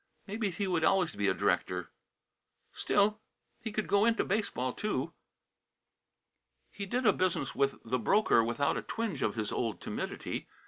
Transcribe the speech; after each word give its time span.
Maybe 0.25 0.49
he 0.49 0.65
would 0.65 0.83
always 0.83 1.15
be 1.15 1.27
a 1.27 1.33
director; 1.35 1.91
still 2.73 3.21
he 3.59 3.71
could 3.71 3.87
go 3.87 4.03
into 4.03 4.25
baseball, 4.25 4.73
too. 4.73 5.13
He 6.71 6.87
did 6.87 7.05
his 7.05 7.13
business 7.17 7.53
with 7.53 7.75
the 7.85 7.99
broker 7.99 8.43
without 8.43 8.77
a 8.77 8.81
twinge 8.81 9.21
of 9.21 9.35
his 9.35 9.51
old 9.51 9.79
timidity. 9.79 10.47